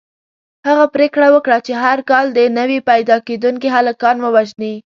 [0.67, 4.73] هغه پرېکړه وکړه چې هر کال دې نوي پیدا کېدونکي هلکان ووژني.